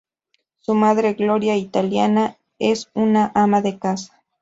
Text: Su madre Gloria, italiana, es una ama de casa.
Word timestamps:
Su 0.61 0.73
madre 0.73 1.13
Gloria, 1.13 1.55
italiana, 1.57 2.35
es 2.57 2.89
una 2.95 3.31
ama 3.35 3.61
de 3.61 3.77
casa. 3.77 4.23